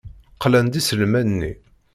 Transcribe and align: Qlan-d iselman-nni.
Qlan-d 0.41 0.79
iselman-nni. 0.79 1.53